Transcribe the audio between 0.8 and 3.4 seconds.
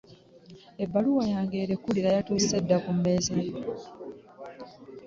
Ebbaluwa yange erekulira yatuuse dda ku mmeeza